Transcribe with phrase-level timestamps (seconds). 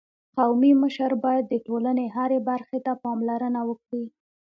[0.37, 4.03] قومي مشر باید د ټولني هري برخي ته پاملرنه وکړي.